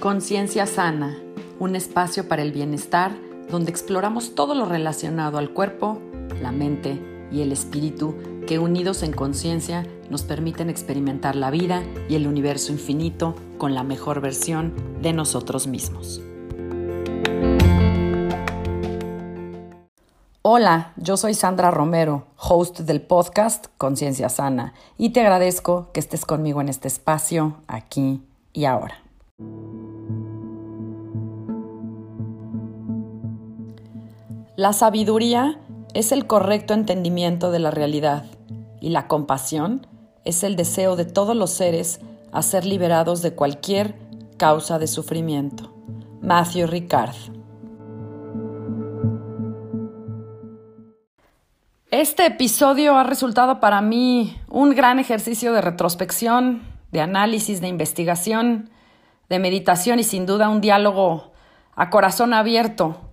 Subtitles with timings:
[0.00, 1.18] Conciencia Sana,
[1.58, 3.10] un espacio para el bienestar
[3.50, 5.98] donde exploramos todo lo relacionado al cuerpo,
[6.40, 8.14] la mente y el espíritu
[8.46, 13.82] que unidos en conciencia nos permiten experimentar la vida y el universo infinito con la
[13.82, 14.72] mejor versión
[15.02, 16.22] de nosotros mismos.
[20.42, 26.24] Hola, yo soy Sandra Romero, host del podcast Conciencia Sana, y te agradezco que estés
[26.24, 29.02] conmigo en este espacio, aquí y ahora.
[34.58, 35.56] La sabiduría
[35.94, 38.24] es el correcto entendimiento de la realidad
[38.80, 39.86] y la compasión
[40.24, 42.00] es el deseo de todos los seres
[42.32, 43.94] a ser liberados de cualquier
[44.36, 45.72] causa de sufrimiento.
[46.22, 47.14] Matthew Ricard.
[51.92, 58.70] Este episodio ha resultado para mí un gran ejercicio de retrospección, de análisis, de investigación,
[59.28, 61.30] de meditación y sin duda un diálogo
[61.76, 63.07] a corazón abierto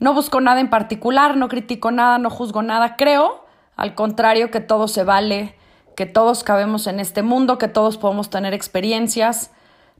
[0.00, 2.96] no busco nada en particular, no critico nada, no juzgo nada.
[2.96, 3.44] Creo,
[3.76, 5.54] al contrario, que todo se vale,
[5.94, 9.52] que todos cabemos en este mundo, que todos podemos tener experiencias,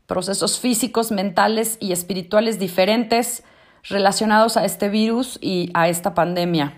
[0.07, 3.45] procesos físicos, mentales y espirituales diferentes
[3.85, 6.75] relacionados a este virus y a esta pandemia.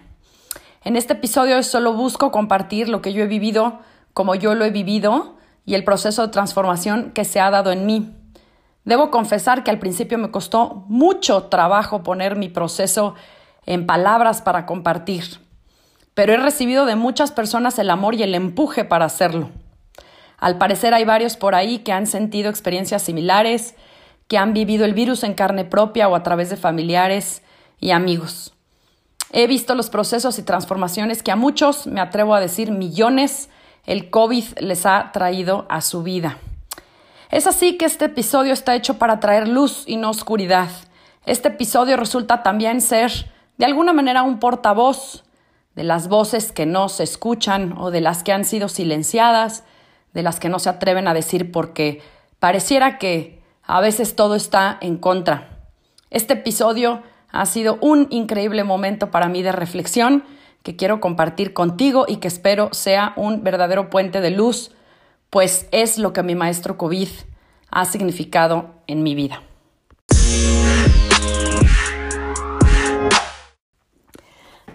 [0.85, 3.81] En este episodio solo busco compartir lo que yo he vivido
[4.13, 7.87] como yo lo he vivido y el proceso de transformación que se ha dado en
[7.87, 8.15] mí.
[8.85, 13.15] Debo confesar que al principio me costó mucho trabajo poner mi proceso
[13.65, 15.41] en palabras para compartir,
[16.15, 19.51] pero he recibido de muchas personas el amor y el empuje para hacerlo.
[20.39, 23.77] Al parecer hay varios por ahí que han sentido experiencias similares,
[24.27, 27.43] que han vivido el virus en carne propia o a través de familiares
[27.79, 28.53] y amigos.
[29.31, 33.49] He visto los procesos y transformaciones que a muchos, me atrevo a decir millones,
[33.87, 36.39] el COVID les ha traído a su vida.
[37.33, 40.69] Es así que este episodio está hecho para traer luz y no oscuridad.
[41.25, 45.25] Este episodio resulta también ser, de alguna manera, un portavoz
[45.75, 49.65] de las voces que no se escuchan o de las que han sido silenciadas,
[50.13, 52.03] de las que no se atreven a decir porque
[52.39, 55.59] pareciera que a veces todo está en contra.
[56.11, 60.23] Este episodio ha sido un increíble momento para mí de reflexión
[60.63, 64.73] que quiero compartir contigo y que espero sea un verdadero puente de luz
[65.33, 67.09] pues es lo que mi maestro COVID
[67.73, 69.43] ha significado en mi vida.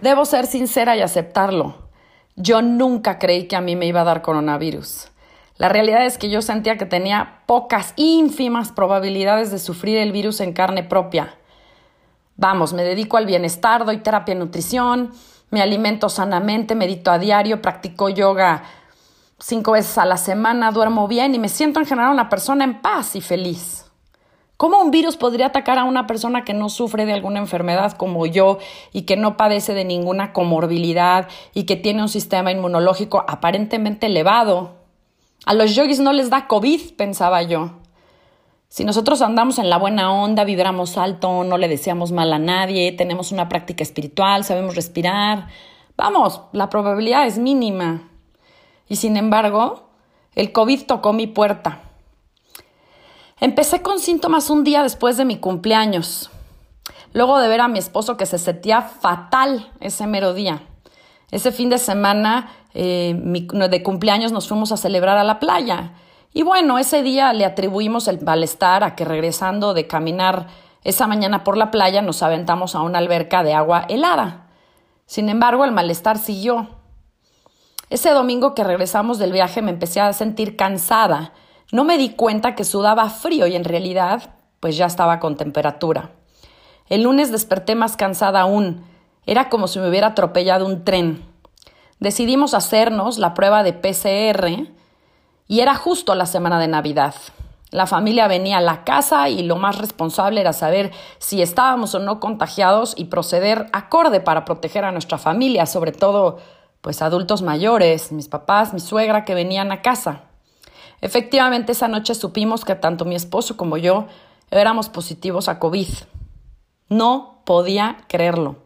[0.02, 1.88] Debo ser sincera y aceptarlo.
[2.36, 5.10] Yo nunca creí que a mí me iba a dar coronavirus.
[5.56, 10.40] La realidad es que yo sentía que tenía pocas, ínfimas probabilidades de sufrir el virus
[10.40, 11.34] en carne propia.
[12.36, 15.12] Vamos, me dedico al bienestar, doy terapia y nutrición,
[15.50, 18.62] me alimento sanamente, medito a diario, practico yoga
[19.38, 22.80] cinco veces a la semana, duermo bien y me siento en general una persona en
[22.80, 23.84] paz y feliz.
[24.56, 28.26] ¿Cómo un virus podría atacar a una persona que no sufre de alguna enfermedad como
[28.26, 28.58] yo
[28.92, 34.74] y que no padece de ninguna comorbilidad y que tiene un sistema inmunológico aparentemente elevado?
[35.46, 37.70] A los yogis no les da COVID, pensaba yo.
[38.68, 42.90] Si nosotros andamos en la buena onda, vibramos alto, no le deseamos mal a nadie,
[42.90, 45.46] tenemos una práctica espiritual, sabemos respirar,
[45.96, 48.08] vamos, la probabilidad es mínima.
[48.88, 49.88] Y sin embargo,
[50.34, 51.82] el COVID tocó mi puerta.
[53.40, 56.30] Empecé con síntomas un día después de mi cumpleaños,
[57.12, 60.62] luego de ver a mi esposo que se sentía fatal ese mero día.
[61.30, 65.92] Ese fin de semana eh, de cumpleaños nos fuimos a celebrar a la playa.
[66.32, 70.46] Y bueno, ese día le atribuimos el malestar a que regresando de caminar
[70.84, 74.46] esa mañana por la playa nos aventamos a una alberca de agua helada.
[75.06, 76.68] Sin embargo, el malestar siguió.
[77.90, 81.32] Ese domingo que regresamos del viaje me empecé a sentir cansada.
[81.72, 86.10] No me di cuenta que sudaba frío y en realidad pues ya estaba con temperatura.
[86.88, 88.84] El lunes desperté más cansada aún.
[89.24, 91.24] Era como si me hubiera atropellado un tren.
[91.98, 94.70] Decidimos hacernos la prueba de PCR
[95.46, 97.14] y era justo la semana de Navidad.
[97.70, 101.98] La familia venía a la casa y lo más responsable era saber si estábamos o
[101.98, 106.38] no contagiados y proceder acorde para proteger a nuestra familia, sobre todo
[106.80, 110.22] pues adultos mayores, mis papás, mi suegra que venían a casa.
[111.00, 114.06] Efectivamente, esa noche supimos que tanto mi esposo como yo
[114.50, 115.88] éramos positivos a COVID.
[116.88, 118.56] No podía creerlo.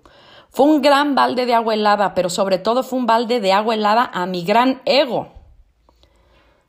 [0.50, 3.74] Fue un gran balde de agua helada, pero sobre todo fue un balde de agua
[3.74, 5.28] helada a mi gran ego.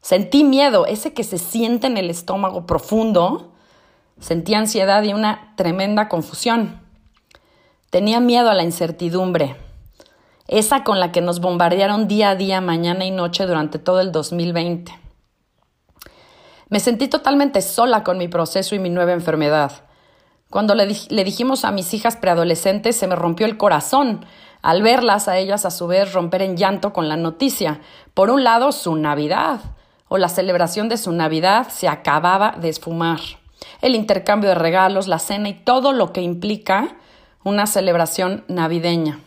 [0.02, 3.52] Sentí miedo, ese que se siente en el estómago profundo.
[4.20, 6.82] Sentí ansiedad y una tremenda confusión.
[7.90, 9.56] Tenía miedo a la incertidumbre
[10.48, 14.12] esa con la que nos bombardearon día a día, mañana y noche durante todo el
[14.12, 15.00] 2020.
[16.70, 19.72] Me sentí totalmente sola con mi proceso y mi nueva enfermedad.
[20.50, 24.26] Cuando le, dijimos a mis hijas preadolescentes, se me rompió el corazón
[24.62, 27.82] al verlas a ellas a su vez romper en llanto con la noticia.
[28.14, 29.62] Por un lado, su Navidad
[30.08, 33.20] o la celebración de su Navidad se acababa de esfumar.
[33.82, 36.98] El intercambio de regalos, la cena y todo lo que implica
[37.44, 39.20] una celebración navideña.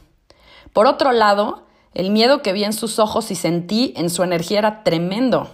[0.77, 1.63] Por otro lado,
[1.95, 5.49] el miedo que vi en sus ojos y sentí en su energía era tremendo.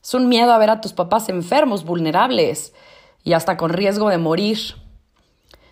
[0.00, 2.72] Es un miedo a ver a tus papás enfermos, vulnerables
[3.24, 4.76] y hasta con riesgo de morir.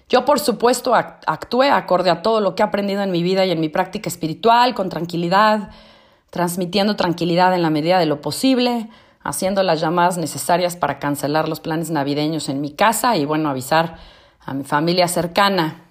[0.08, 3.52] Yo, por supuesto, actué acorde a todo lo que he aprendido en mi vida y
[3.52, 5.70] en mi práctica espiritual, con tranquilidad,
[6.30, 8.88] transmitiendo tranquilidad en la medida de lo posible,
[9.22, 13.98] haciendo las llamadas necesarias para cancelar los planes navideños en mi casa y, bueno, avisar
[14.44, 15.81] a mi familia cercana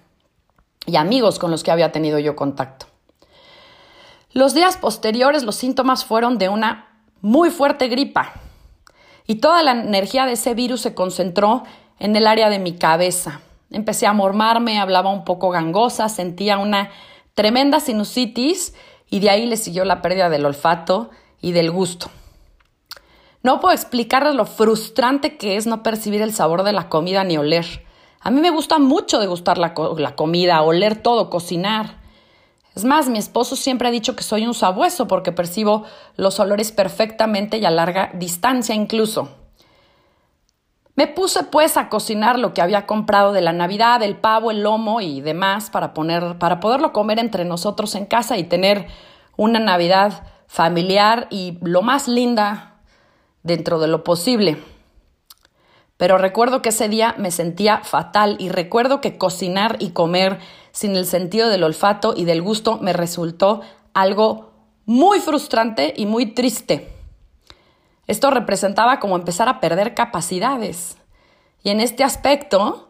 [0.86, 2.86] y amigos con los que había tenido yo contacto.
[4.32, 6.88] Los días posteriores los síntomas fueron de una
[7.20, 8.32] muy fuerte gripa
[9.26, 11.64] y toda la energía de ese virus se concentró
[11.98, 13.40] en el área de mi cabeza.
[13.70, 16.90] Empecé a mormarme, hablaba un poco gangosa, sentía una
[17.34, 18.74] tremenda sinusitis
[19.08, 22.10] y de ahí le siguió la pérdida del olfato y del gusto.
[23.42, 27.36] No puedo explicarles lo frustrante que es no percibir el sabor de la comida ni
[27.36, 27.84] oler.
[28.22, 32.00] A mí me gusta mucho degustar la, la comida, oler todo, cocinar.
[32.74, 35.84] Es más, mi esposo siempre ha dicho que soy un sabueso porque percibo
[36.16, 39.28] los olores perfectamente y a larga distancia incluso.
[40.94, 44.62] Me puse pues a cocinar lo que había comprado de la Navidad, el pavo, el
[44.62, 48.86] lomo y demás para, poner, para poderlo comer entre nosotros en casa y tener
[49.36, 52.76] una Navidad familiar y lo más linda
[53.42, 54.62] dentro de lo posible.
[55.96, 60.38] Pero recuerdo que ese día me sentía fatal y recuerdo que cocinar y comer
[60.72, 63.60] sin el sentido del olfato y del gusto me resultó
[63.94, 64.52] algo
[64.84, 66.92] muy frustrante y muy triste.
[68.06, 70.96] Esto representaba como empezar a perder capacidades.
[71.62, 72.88] Y en este aspecto,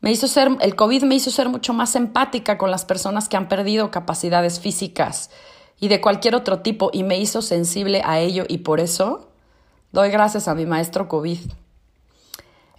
[0.00, 3.36] me hizo ser, el COVID me hizo ser mucho más empática con las personas que
[3.36, 5.30] han perdido capacidades físicas
[5.78, 9.30] y de cualquier otro tipo y me hizo sensible a ello y por eso
[9.92, 11.40] doy gracias a mi maestro COVID.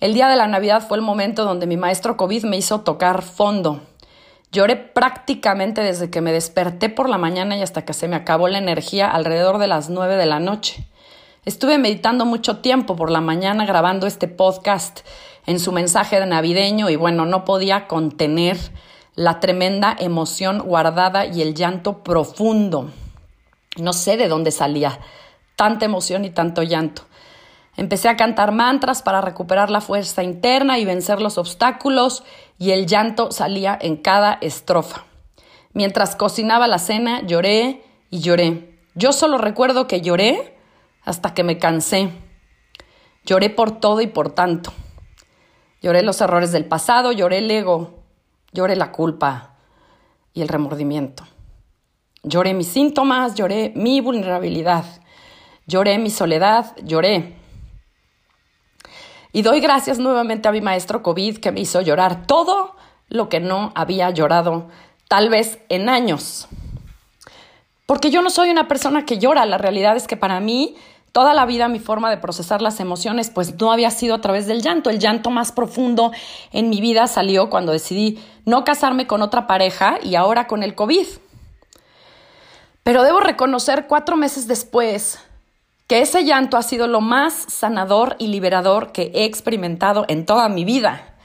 [0.01, 3.21] El día de la Navidad fue el momento donde mi maestro COVID me hizo tocar
[3.21, 3.81] fondo.
[4.51, 8.48] Lloré prácticamente desde que me desperté por la mañana y hasta que se me acabó
[8.48, 10.88] la energía alrededor de las nueve de la noche.
[11.45, 15.01] Estuve meditando mucho tiempo por la mañana grabando este podcast
[15.45, 18.57] en su mensaje de navideño y bueno, no podía contener
[19.13, 22.89] la tremenda emoción guardada y el llanto profundo.
[23.77, 25.00] No sé de dónde salía
[25.56, 27.04] tanta emoción y tanto llanto.
[27.77, 32.23] Empecé a cantar mantras para recuperar la fuerza interna y vencer los obstáculos
[32.57, 35.06] y el llanto salía en cada estrofa.
[35.73, 38.77] Mientras cocinaba la cena lloré y lloré.
[38.94, 40.57] Yo solo recuerdo que lloré
[41.03, 42.12] hasta que me cansé.
[43.25, 44.73] Lloré por todo y por tanto.
[45.81, 48.03] Lloré los errores del pasado, lloré el ego,
[48.51, 49.56] lloré la culpa
[50.33, 51.23] y el remordimiento.
[52.23, 54.85] Lloré mis síntomas, lloré mi vulnerabilidad,
[55.65, 57.40] lloré mi soledad, lloré
[59.33, 62.75] y doy gracias nuevamente a mi maestro COVID que me hizo llorar todo
[63.10, 64.68] lo que no había llorado
[65.07, 66.48] tal vez en años.
[67.86, 70.75] Porque yo no soy una persona que llora, la realidad es que para mí
[71.12, 74.47] toda la vida mi forma de procesar las emociones pues no había sido a través
[74.47, 74.90] del llanto.
[74.90, 76.11] El llanto más profundo
[76.52, 80.76] en mi vida salió cuando decidí no casarme con otra pareja y ahora con el
[80.76, 81.07] COVID.
[82.83, 85.19] Pero debo reconocer cuatro meses después
[85.92, 90.48] que ese llanto ha sido lo más sanador y liberador que he experimentado en toda
[90.48, 91.18] mi vida.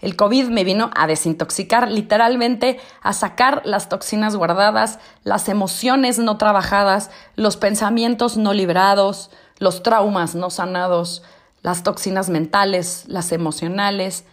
[0.00, 6.38] El COVID me vino a desintoxicar, literalmente a sacar las toxinas guardadas, las emociones no
[6.38, 11.22] trabajadas, los pensamientos no liberados, los traumas no sanados,
[11.62, 14.24] las toxinas mentales, las emocionales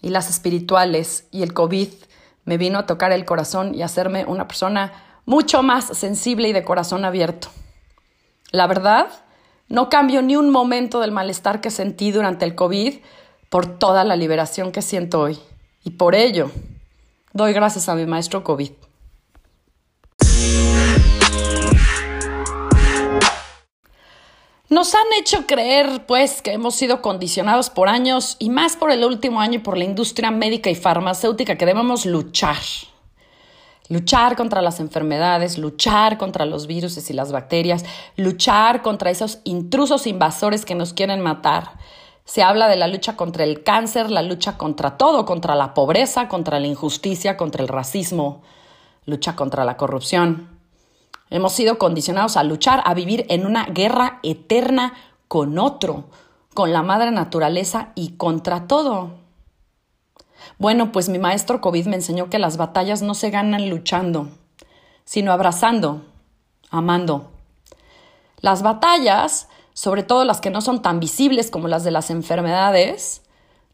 [0.00, 1.28] y las espirituales.
[1.30, 1.90] Y el COVID
[2.44, 4.92] me vino a tocar el corazón y hacerme una persona
[5.26, 7.50] mucho más sensible y de corazón abierto.
[8.52, 9.08] La verdad,
[9.68, 12.96] no cambio ni un momento del malestar que sentí durante el COVID
[13.48, 15.38] por toda la liberación que siento hoy.
[15.82, 16.50] Y por ello,
[17.32, 18.72] doy gracias a mi maestro COVID.
[24.68, 29.02] Nos han hecho creer, pues, que hemos sido condicionados por años y más por el
[29.02, 32.56] último año y por la industria médica y farmacéutica que debemos luchar
[33.92, 37.84] luchar contra las enfermedades, luchar contra los virus y las bacterias,
[38.16, 41.72] luchar contra esos intrusos invasores que nos quieren matar.
[42.24, 46.28] Se habla de la lucha contra el cáncer, la lucha contra todo, contra la pobreza,
[46.28, 48.42] contra la injusticia, contra el racismo,
[49.04, 50.48] lucha contra la corrupción.
[51.28, 54.94] Hemos sido condicionados a luchar, a vivir en una guerra eterna
[55.28, 56.04] con otro,
[56.54, 59.21] con la madre naturaleza y contra todo.
[60.58, 64.28] Bueno, pues mi maestro COVID me enseñó que las batallas no se ganan luchando,
[65.04, 66.02] sino abrazando,
[66.70, 67.30] amando.
[68.40, 73.22] Las batallas, sobre todo las que no son tan visibles como las de las enfermedades,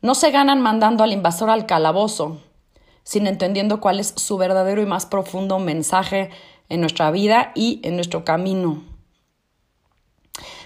[0.01, 2.39] no se ganan mandando al invasor al calabozo,
[3.03, 6.31] sino entendiendo cuál es su verdadero y más profundo mensaje
[6.69, 8.83] en nuestra vida y en nuestro camino.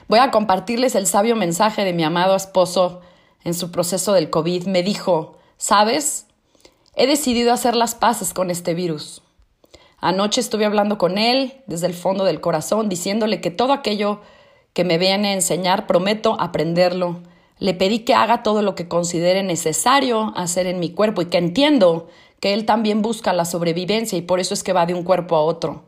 [0.09, 3.01] Voy a compartirles el sabio mensaje de mi amado esposo
[3.45, 4.67] en su proceso del COVID.
[4.67, 6.27] Me dijo, ¿sabes?
[6.97, 9.23] He decidido hacer las paces con este virus.
[10.01, 14.23] Anoche estuve hablando con él desde el fondo del corazón, diciéndole que todo aquello
[14.73, 17.21] que me viene a enseñar prometo aprenderlo.
[17.61, 21.39] Le pedí que haga todo lo que considere necesario hacer en mi cuerpo y que
[21.39, 22.09] entiendo
[22.41, 25.37] que él también busca la sobrevivencia y por eso es que va de un cuerpo
[25.37, 25.85] a otro.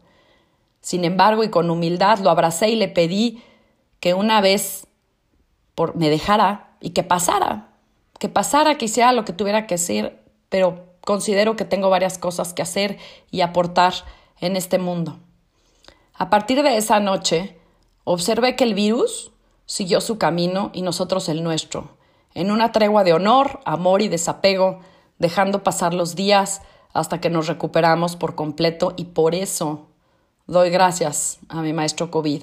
[0.82, 3.42] Sin embargo, y con humildad lo abracé y le pedí
[3.98, 4.86] que una vez
[5.74, 7.73] por, me dejara y que pasara,
[8.18, 12.52] que pasara, que hiciera lo que tuviera que hacer, pero considero que tengo varias cosas
[12.52, 12.98] que hacer
[13.30, 13.94] y aportar
[14.40, 15.18] en este mundo.
[16.14, 17.58] A partir de esa noche,
[18.04, 19.32] observé que el virus
[19.66, 21.96] siguió su camino y nosotros el nuestro,
[22.34, 24.80] en una tregua de honor, amor y desapego,
[25.18, 29.88] dejando pasar los días hasta que nos recuperamos por completo y por eso
[30.46, 32.42] Doy gracias a mi maestro COVID.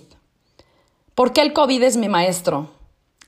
[1.13, 2.71] ¿Por qué el COVID es mi maestro?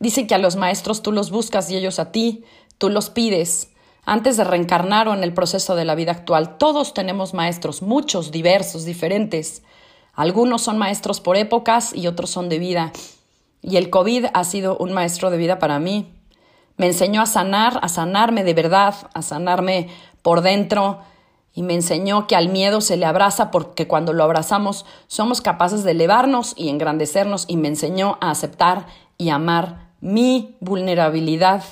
[0.03, 2.43] Dicen que a los maestros tú los buscas y ellos a ti,
[2.77, 3.69] tú los pides.
[4.03, 8.29] Antes de reencarnar o en el proceso de la vida actual, todos tenemos maestros, muchos,
[8.29, 9.63] diversos, diferentes.
[10.13, 12.91] Algunos son maestros por épocas y otros son de vida.
[13.61, 16.13] Y el COVID ha sido un maestro de vida para mí.
[16.75, 19.87] Me enseñó a sanar, a sanarme de verdad, a sanarme
[20.21, 20.99] por dentro,
[21.53, 25.85] y me enseñó que al miedo se le abraza porque cuando lo abrazamos somos capaces
[25.85, 31.63] de elevarnos y engrandecernos y me enseñó a aceptar y amar mi vulnerabilidad.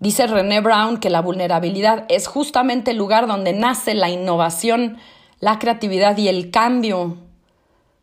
[0.00, 4.98] Dice René Brown que la vulnerabilidad es justamente el lugar donde nace la innovación,
[5.40, 7.16] la creatividad y el cambio.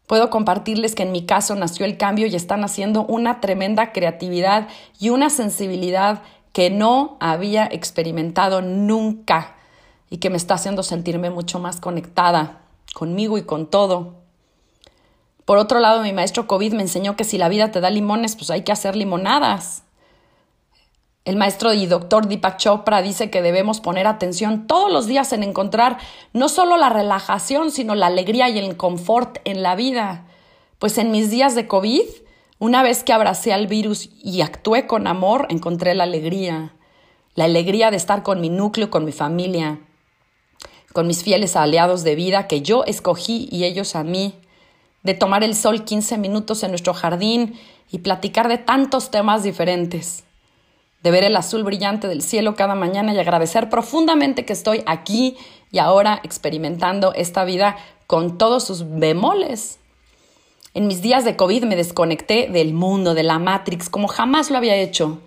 [0.07, 4.67] Puedo compartirles que en mi caso nació el cambio y están haciendo una tremenda creatividad
[4.99, 9.57] y una sensibilidad que no había experimentado nunca
[10.09, 12.63] y que me está haciendo sentirme mucho más conectada
[12.95, 14.22] conmigo y con todo.
[15.45, 18.35] Por otro lado, mi maestro COVID me enseñó que si la vida te da limones,
[18.35, 19.83] pues hay que hacer limonadas.
[21.25, 25.43] El maestro y doctor Deepak Chopra dice que debemos poner atención todos los días en
[25.43, 25.97] encontrar
[26.33, 30.25] no solo la relajación, sino la alegría y el confort en la vida.
[30.79, 32.03] Pues en mis días de COVID,
[32.59, 36.73] una vez que abracé al virus y actué con amor, encontré la alegría.
[37.35, 39.79] La alegría de estar con mi núcleo, con mi familia
[40.93, 44.35] con mis fieles aliados de vida que yo escogí y ellos a mí,
[45.03, 47.59] de tomar el sol 15 minutos en nuestro jardín
[47.91, 50.23] y platicar de tantos temas diferentes,
[51.03, 55.37] de ver el azul brillante del cielo cada mañana y agradecer profundamente que estoy aquí
[55.71, 57.75] y ahora experimentando esta vida
[58.07, 59.79] con todos sus bemoles.
[60.73, 64.57] En mis días de COVID me desconecté del mundo, de la Matrix, como jamás lo
[64.57, 65.19] había hecho.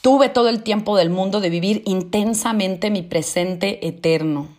[0.00, 4.57] Tuve todo el tiempo del mundo de vivir intensamente mi presente eterno.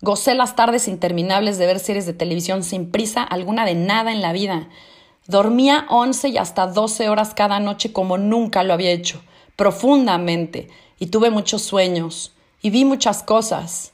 [0.00, 4.20] Gocé las tardes interminables de ver series de televisión sin prisa alguna de nada en
[4.20, 4.68] la vida.
[5.26, 9.22] Dormía 11 y hasta 12 horas cada noche como nunca lo había hecho,
[9.56, 13.92] profundamente, y tuve muchos sueños, y vi muchas cosas.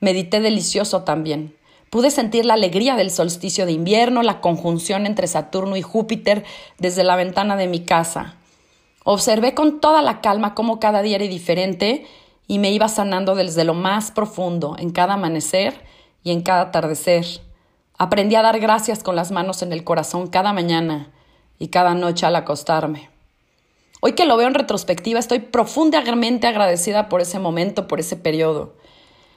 [0.00, 1.54] Medité delicioso también.
[1.90, 6.44] Pude sentir la alegría del solsticio de invierno, la conjunción entre Saturno y Júpiter
[6.78, 8.36] desde la ventana de mi casa.
[9.04, 12.06] Observé con toda la calma cómo cada día era diferente
[12.46, 15.84] y me iba sanando desde lo más profundo en cada amanecer
[16.22, 17.26] y en cada atardecer.
[17.98, 21.10] Aprendí a dar gracias con las manos en el corazón cada mañana
[21.58, 23.10] y cada noche al acostarme.
[24.00, 28.74] Hoy que lo veo en retrospectiva, estoy profundamente agradecida por ese momento, por ese periodo.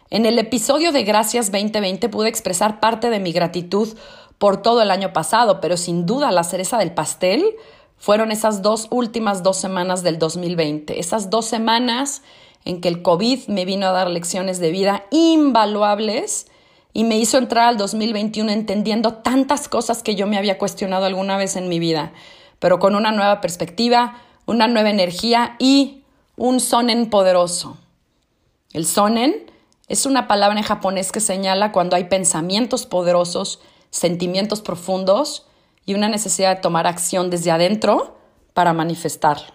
[0.10, 3.96] En el episodio de Gracias 2020 pude expresar parte de mi gratitud
[4.38, 7.56] por todo el año pasado, pero sin duda la cereza del pastel
[7.98, 11.00] fueron esas dos últimas dos semanas del 2020.
[11.00, 12.24] Esas dos semanas
[12.66, 16.48] en que el COVID me vino a dar lecciones de vida invaluables
[16.92, 21.38] y me hizo entrar al 2021 entendiendo tantas cosas que yo me había cuestionado alguna
[21.38, 22.12] vez en mi vida,
[22.60, 26.04] pero con una nueva perspectiva, una nueva energía y
[26.36, 27.78] un sonen poderoso.
[28.74, 29.52] El sonen
[29.88, 33.60] es una palabra en japonés que señala cuando hay pensamientos poderosos,
[33.92, 35.46] sentimientos profundos
[35.86, 38.18] y una necesidad de tomar acción desde adentro
[38.54, 39.54] para manifestarlo.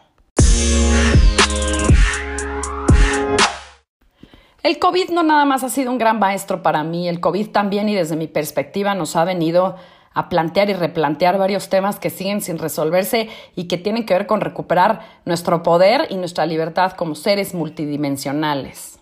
[4.63, 7.89] El COVID no nada más ha sido un gran maestro para mí, el COVID también
[7.89, 9.77] y desde mi perspectiva nos ha venido
[10.13, 14.27] a plantear y replantear varios temas que siguen sin resolverse y que tienen que ver
[14.27, 18.99] con recuperar nuestro poder y nuestra libertad como seres multidimensionales.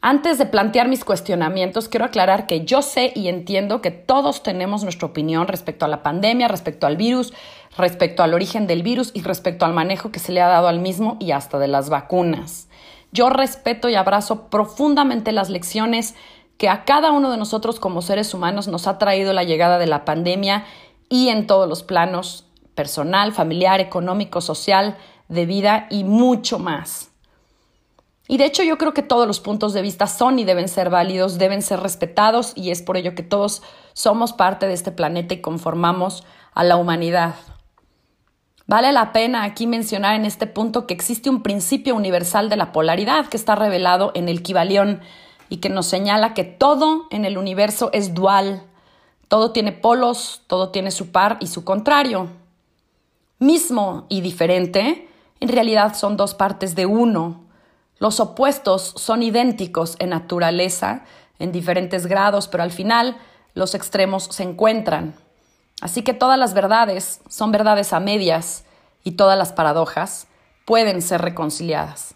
[0.00, 4.84] Antes de plantear mis cuestionamientos, quiero aclarar que yo sé y entiendo que todos tenemos
[4.84, 7.34] nuestra opinión respecto a la pandemia, respecto al virus,
[7.76, 10.80] respecto al origen del virus y respecto al manejo que se le ha dado al
[10.80, 12.68] mismo y hasta de las vacunas.
[13.12, 16.14] Yo respeto y abrazo profundamente las lecciones
[16.58, 19.86] que a cada uno de nosotros como seres humanos nos ha traído la llegada de
[19.86, 20.64] la pandemia
[21.08, 24.96] y en todos los planos, personal, familiar, económico, social,
[25.28, 27.10] de vida y mucho más.
[28.28, 30.90] Y de hecho yo creo que todos los puntos de vista son y deben ser
[30.90, 35.34] válidos, deben ser respetados y es por ello que todos somos parte de este planeta
[35.34, 37.34] y conformamos a la humanidad.
[38.66, 42.72] Vale la pena aquí mencionar en este punto que existe un principio universal de la
[42.72, 45.00] polaridad que está revelado en el Kibalión
[45.48, 48.64] y que nos señala que todo en el universo es dual,
[49.28, 52.28] todo tiene polos, todo tiene su par y su contrario.
[53.38, 55.08] Mismo y diferente,
[55.38, 57.44] en realidad son dos partes de uno.
[57.98, 61.04] Los opuestos son idénticos en naturaleza,
[61.38, 63.16] en diferentes grados, pero al final
[63.54, 65.14] los extremos se encuentran.
[65.80, 68.64] Así que todas las verdades son verdades a medias
[69.04, 70.26] y todas las paradojas
[70.64, 72.14] pueden ser reconciliadas.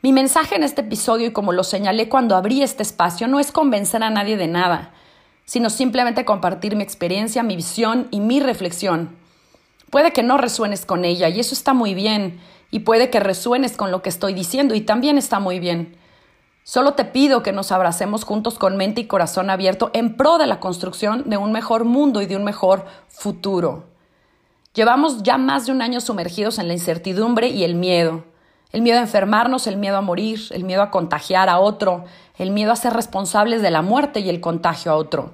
[0.00, 3.50] Mi mensaje en este episodio, y como lo señalé cuando abrí este espacio, no es
[3.50, 4.94] convencer a nadie de nada,
[5.44, 9.16] sino simplemente compartir mi experiencia, mi visión y mi reflexión.
[9.90, 13.76] Puede que no resuenes con ella y eso está muy bien, y puede que resuenes
[13.76, 15.97] con lo que estoy diciendo y también está muy bien.
[16.68, 20.46] Solo te pido que nos abracemos juntos con mente y corazón abierto en pro de
[20.46, 23.84] la construcción de un mejor mundo y de un mejor futuro.
[24.74, 28.24] Llevamos ya más de un año sumergidos en la incertidumbre y el miedo.
[28.70, 32.04] El miedo a enfermarnos, el miedo a morir, el miedo a contagiar a otro,
[32.36, 35.32] el miedo a ser responsables de la muerte y el contagio a otro.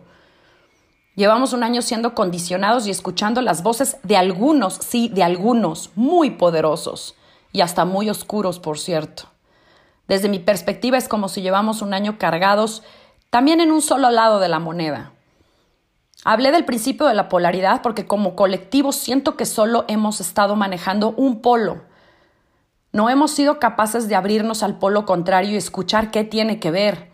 [1.16, 6.30] Llevamos un año siendo condicionados y escuchando las voces de algunos, sí, de algunos, muy
[6.30, 7.16] poderosos
[7.50, 9.33] y hasta muy oscuros, por cierto.
[10.08, 12.82] Desde mi perspectiva es como si llevamos un año cargados
[13.30, 15.12] también en un solo lado de la moneda.
[16.24, 21.10] Hablé del principio de la polaridad porque como colectivo siento que solo hemos estado manejando
[21.10, 21.82] un polo
[22.94, 27.10] no hemos sido capaces de abrirnos al polo contrario y escuchar qué tiene que ver.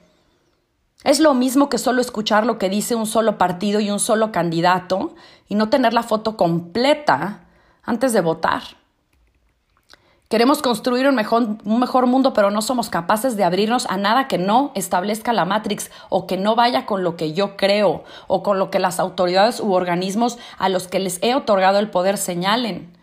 [1.05, 4.31] Es lo mismo que solo escuchar lo que dice un solo partido y un solo
[4.31, 5.15] candidato
[5.49, 7.47] y no tener la foto completa
[7.83, 8.63] antes de votar.
[10.31, 14.29] Queremos construir un mejor, un mejor, mundo, pero no somos capaces de abrirnos a nada
[14.29, 18.45] que no establezca la Matrix o que no vaya con lo que yo creo o
[18.45, 22.17] con lo que las autoridades u organismos a los que les he otorgado el poder
[22.17, 22.97] señalen.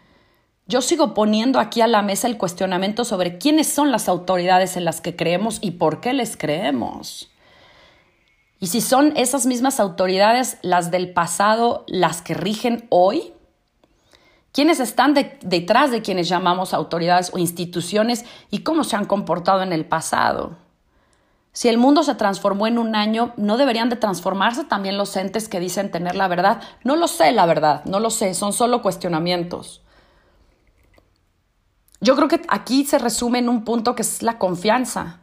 [0.68, 4.86] Yo sigo poniendo aquí a la mesa el cuestionamiento sobre quiénes son las autoridades en
[4.86, 7.30] las que creemos y por qué les creemos.
[8.62, 13.34] Y si son esas mismas autoridades las del pasado las que rigen hoy,
[14.58, 19.72] quiénes están detrás de quienes llamamos autoridades o instituciones y cómo se han comportado en
[19.72, 20.58] el pasado.
[21.52, 25.48] Si el mundo se transformó en un año, ¿no deberían de transformarse también los entes
[25.48, 26.60] que dicen tener la verdad?
[26.84, 29.84] No lo sé, la verdad, no lo sé, son solo cuestionamientos.
[32.02, 35.20] Yo creo que aquí se resume en un punto que es la confianza.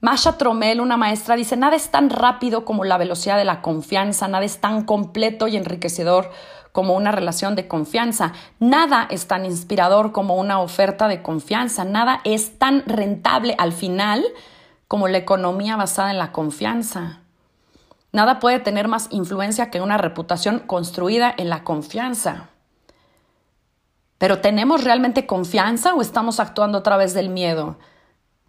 [0.00, 4.26] Masha Tromel, una maestra, dice, nada es tan rápido como la velocidad de la confianza,
[4.26, 6.30] nada es tan completo y enriquecedor
[6.74, 12.20] como una relación de confianza, nada es tan inspirador como una oferta de confianza, nada
[12.24, 14.24] es tan rentable al final
[14.88, 17.20] como la economía basada en la confianza.
[18.10, 22.48] Nada puede tener más influencia que una reputación construida en la confianza.
[24.18, 27.78] Pero ¿tenemos realmente confianza o estamos actuando a través del miedo?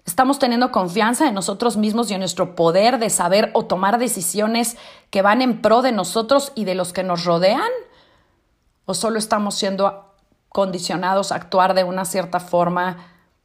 [0.03, 4.77] ¿Estamos teniendo confianza en nosotros mismos y en nuestro poder de saber o tomar decisiones
[5.11, 7.69] que van en pro de nosotros y de los que nos rodean?
[8.87, 10.13] ¿O solo estamos siendo
[10.49, 12.97] condicionados a actuar de una cierta forma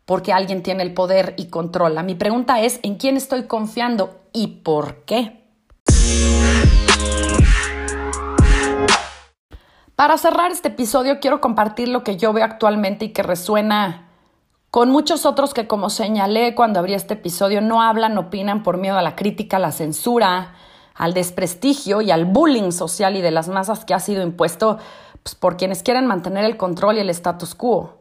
[0.05, 2.03] porque alguien tiene el poder y controla?
[2.03, 5.49] Mi pregunta es, ¿en quién estoy confiando y por qué?
[9.97, 14.09] Para cerrar este episodio quiero compartir lo que yo veo actualmente y que resuena
[14.71, 18.99] con muchos otros que como señalé cuando abrí este episodio no hablan, opinan por miedo
[18.99, 20.55] a la crítica, a la censura,
[20.95, 24.79] al desprestigio y al bullying social y de las masas que ha sido impuesto
[25.23, 27.99] pues, por quienes quieren mantener el control y el status quo.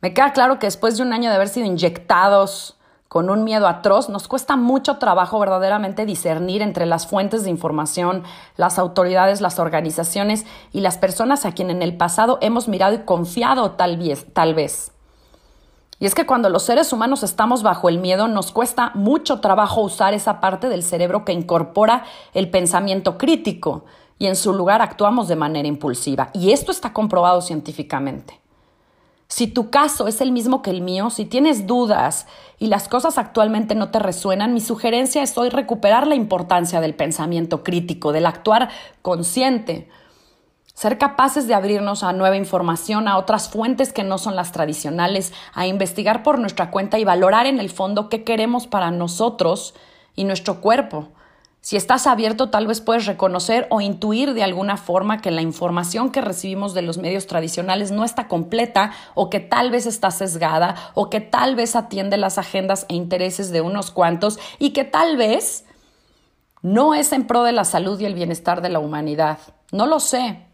[0.00, 3.66] Me queda claro que después de un año de haber sido inyectados con un miedo
[3.66, 8.22] atroz, nos cuesta mucho trabajo verdaderamente discernir entre las fuentes de información,
[8.56, 12.98] las autoridades, las organizaciones y las personas a quien en el pasado hemos mirado y
[13.00, 14.26] confiado tal vez.
[14.32, 14.92] Tal vez.
[15.98, 19.82] Y es que cuando los seres humanos estamos bajo el miedo, nos cuesta mucho trabajo
[19.82, 23.84] usar esa parte del cerebro que incorpora el pensamiento crítico
[24.20, 26.28] y en su lugar actuamos de manera impulsiva.
[26.34, 28.38] Y esto está comprobado científicamente.
[29.28, 32.26] Si tu caso es el mismo que el mío, si tienes dudas
[32.58, 36.94] y las cosas actualmente no te resuenan, mi sugerencia es hoy recuperar la importancia del
[36.94, 38.68] pensamiento crítico, del actuar
[39.00, 39.88] consciente,
[40.74, 45.32] ser capaces de abrirnos a nueva información, a otras fuentes que no son las tradicionales,
[45.54, 49.74] a investigar por nuestra cuenta y valorar en el fondo qué queremos para nosotros
[50.14, 51.08] y nuestro cuerpo.
[51.62, 56.10] Si estás abierto, tal vez puedes reconocer o intuir de alguna forma que la información
[56.10, 60.74] que recibimos de los medios tradicionales no está completa o que tal vez está sesgada
[60.94, 65.18] o que tal vez atiende las agendas e intereses de unos cuantos y que tal
[65.18, 65.66] vez
[66.62, 69.38] no es en pro de la salud y el bienestar de la humanidad.
[69.70, 70.46] No lo sé.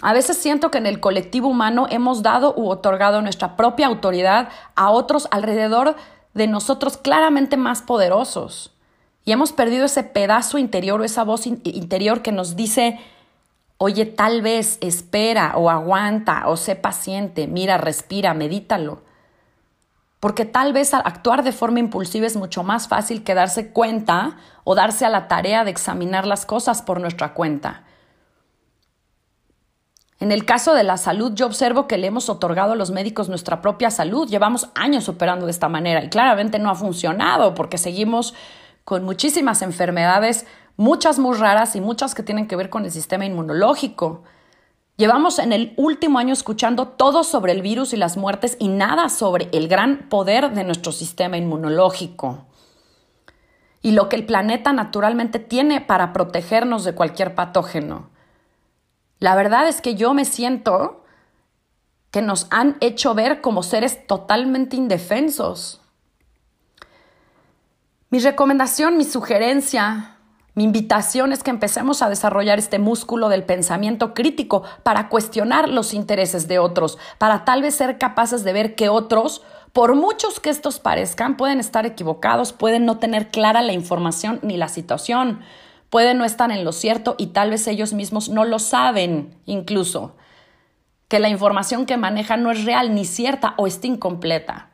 [0.00, 4.48] A veces siento que en el colectivo humano hemos dado u otorgado nuestra propia autoridad
[4.76, 5.96] a otros alrededor
[6.34, 8.77] de nosotros claramente más poderosos.
[9.28, 12.98] Y hemos perdido ese pedazo interior o esa voz interior que nos dice,
[13.76, 19.02] oye, tal vez, espera o aguanta o sé paciente, mira, respira, medítalo.
[20.18, 24.74] Porque tal vez actuar de forma impulsiva es mucho más fácil que darse cuenta o
[24.74, 27.82] darse a la tarea de examinar las cosas por nuestra cuenta.
[30.20, 33.28] En el caso de la salud, yo observo que le hemos otorgado a los médicos
[33.28, 34.26] nuestra propia salud.
[34.26, 38.34] Llevamos años operando de esta manera y claramente no ha funcionado porque seguimos
[38.88, 40.46] con muchísimas enfermedades,
[40.78, 44.22] muchas muy raras y muchas que tienen que ver con el sistema inmunológico.
[44.96, 49.10] Llevamos en el último año escuchando todo sobre el virus y las muertes y nada
[49.10, 52.46] sobre el gran poder de nuestro sistema inmunológico
[53.82, 58.08] y lo que el planeta naturalmente tiene para protegernos de cualquier patógeno.
[59.18, 61.04] La verdad es que yo me siento
[62.10, 65.82] que nos han hecho ver como seres totalmente indefensos.
[68.10, 70.16] Mi recomendación, mi sugerencia,
[70.54, 75.92] mi invitación es que empecemos a desarrollar este músculo del pensamiento crítico para cuestionar los
[75.92, 79.42] intereses de otros, para tal vez ser capaces de ver que otros,
[79.74, 84.56] por muchos que estos parezcan, pueden estar equivocados, pueden no tener clara la información ni
[84.56, 85.40] la situación,
[85.90, 90.16] pueden no estar en lo cierto y tal vez ellos mismos no lo saben incluso,
[91.08, 94.67] que la información que manejan no es real ni cierta o está incompleta.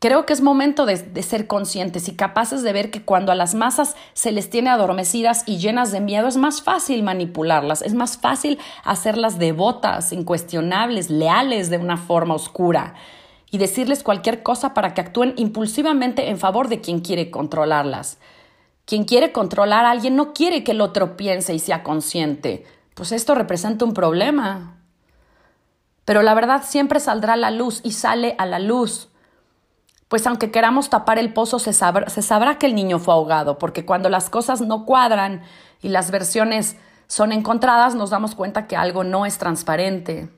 [0.00, 3.56] Creo que es momento de, ser conscientes y capaces de ver que cuando a las
[3.56, 8.16] masas se les tiene adormecidas y llenas de miedo es más fácil manipularlas, es más
[8.16, 12.94] fácil hacerlas devotas, incuestionables, leales de una forma oscura
[13.50, 18.18] y decirles cualquier cosa para que actúen impulsivamente en favor de quien quiere controlarlas.
[18.84, 22.64] Quien quiere controlar a alguien no quiere que el otro piense y sea consciente.
[22.94, 24.76] Pues esto representa un problema.
[26.04, 29.08] Pero la verdad siempre saldrá a la luz y sale a la luz
[30.08, 34.08] pues aunque queramos tapar el pozo, se sabrá, que el niño fue ahogado, porque cuando
[34.08, 35.42] las cosas no cuadran
[35.82, 40.30] y las versiones son encontradas, nos damos cuenta que algo no es transparente.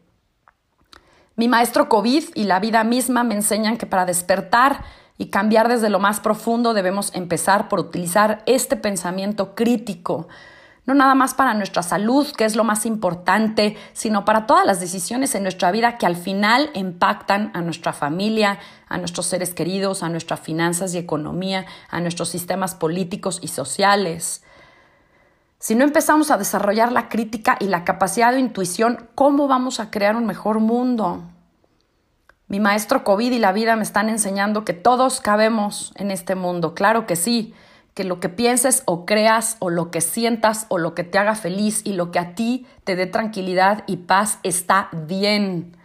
[1.36, 4.84] Mi maestro COVID y la vida misma me enseñan que para despertar
[5.16, 10.28] y cambiar desde lo más profundo debemos empezar por utilizar este pensamiento crítico,
[10.90, 14.80] no nada más para nuestra salud, que es lo más importante, sino para todas las
[14.80, 20.02] decisiones en nuestra vida que al final impactan a nuestra familia, a nuestros seres queridos,
[20.02, 24.42] a nuestras finanzas y economía, a nuestros sistemas políticos y sociales.
[25.60, 29.92] Si no empezamos a desarrollar la crítica y la capacidad de intuición, ¿cómo vamos a
[29.92, 31.22] crear un mejor mundo?
[32.48, 36.74] Mi maestro COVID y la vida me están enseñando que todos cabemos en este mundo,
[36.74, 37.54] claro que sí,
[38.00, 41.34] que lo que pienses o creas o lo que sientas o lo que te haga
[41.34, 45.76] feliz y lo que a ti te dé tranquilidad y paz está bien,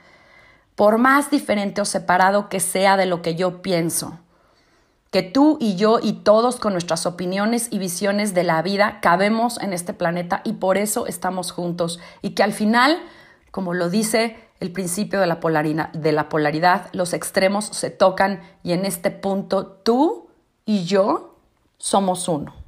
[0.76, 4.18] por más diferente o separado que sea de lo que yo pienso.
[5.12, 9.62] Que tú y yo y todos con nuestras opiniones y visiones de la vida cabemos
[9.62, 12.98] en este planeta y por eso estamos juntos y que al final,
[13.52, 18.72] como lo dice el principio de la, de la polaridad, los extremos se tocan y
[18.72, 20.30] en este punto tú
[20.66, 21.35] y yo
[21.86, 22.65] somos uno.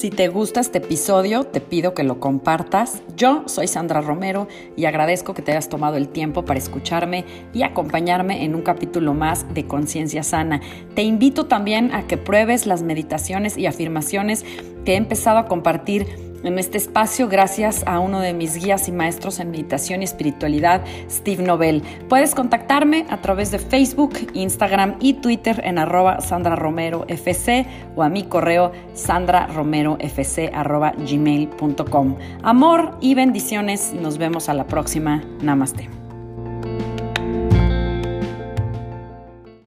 [0.00, 3.02] Si te gusta este episodio, te pido que lo compartas.
[3.18, 7.64] Yo soy Sandra Romero y agradezco que te hayas tomado el tiempo para escucharme y
[7.64, 10.62] acompañarme en un capítulo más de Conciencia Sana.
[10.94, 14.46] Te invito también a que pruebes las meditaciones y afirmaciones
[14.86, 18.92] que he empezado a compartir en este espacio gracias a uno de mis guías y
[18.92, 21.82] maestros en meditación y espiritualidad, Steve Nobel.
[22.08, 28.02] Puedes contactarme a través de Facebook, Instagram y Twitter en arroba Sandra Romero FC o
[28.02, 32.16] a mi correo sandraromerofc arroba gmail.com.
[32.42, 33.92] Amor y bendiciones.
[33.92, 35.22] Nos vemos a la próxima.
[35.42, 35.99] Namaste.